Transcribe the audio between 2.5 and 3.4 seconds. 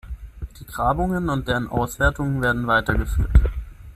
weitergeführt.